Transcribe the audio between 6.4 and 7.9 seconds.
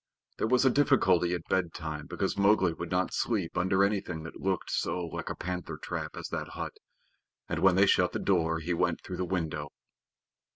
hut, and when they